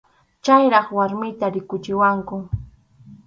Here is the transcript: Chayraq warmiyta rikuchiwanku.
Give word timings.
Chayraq 0.43 0.87
warmiyta 0.97 1.45
rikuchiwanku. 1.53 2.35